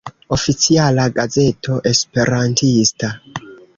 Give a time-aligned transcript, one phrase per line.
[0.35, 3.11] Oficiala Gazeto Esperantista.